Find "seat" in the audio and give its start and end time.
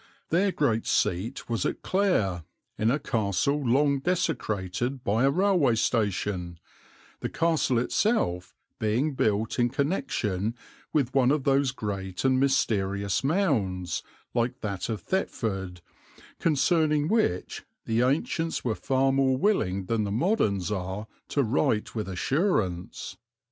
0.87-1.47